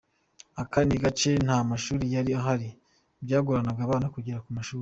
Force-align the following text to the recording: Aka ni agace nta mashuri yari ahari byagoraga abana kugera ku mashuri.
Aka 0.61 0.79
ni 0.87 0.95
agace 0.99 1.31
nta 1.45 1.57
mashuri 1.69 2.03
yari 2.15 2.31
ahari 2.39 2.69
byagoraga 3.23 3.81
abana 3.83 4.07
kugera 4.15 4.43
ku 4.45 4.49
mashuri. 4.57 4.79